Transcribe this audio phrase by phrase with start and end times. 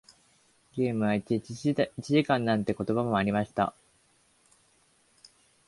[0.75, 3.75] ゲームは一日一時間なんて言葉もありました。